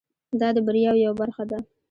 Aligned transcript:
دا 0.39 0.47
د 0.55 0.57
بریاوو 0.65 1.01
یوه 1.05 1.15
برخه 1.21 1.43
ده. 1.49 1.57